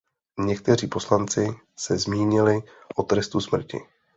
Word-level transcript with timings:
Někteří 0.39 0.87
poslanci 0.87 1.47
se 1.77 1.97
zmínili 1.97 2.59
o 2.95 3.03
trestu 3.03 3.39
smrti. 3.41 3.77